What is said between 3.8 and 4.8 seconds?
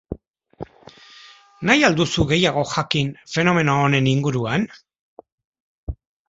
honen inguruan?